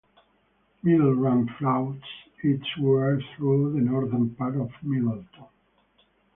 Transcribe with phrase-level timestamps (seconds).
[0.81, 2.01] Middle Run flows
[2.43, 5.49] eastward through the northern part of Millerstown.